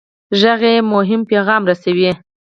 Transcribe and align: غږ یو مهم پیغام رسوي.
غږ 0.39 0.61
یو 0.75 0.85
مهم 0.93 1.21
پیغام 1.31 1.61
رسوي. 1.69 2.11